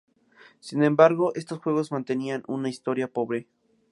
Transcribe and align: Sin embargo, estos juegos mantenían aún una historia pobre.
Sin 0.61 0.81
embargo, 0.83 1.31
estos 1.35 1.59
juegos 1.59 1.91
mantenían 1.91 2.41
aún 2.47 2.61
una 2.61 2.69
historia 2.69 3.07
pobre. 3.13 3.47